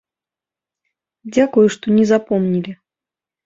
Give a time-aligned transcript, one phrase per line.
[1.33, 2.71] Дзякую, што не запомнілі.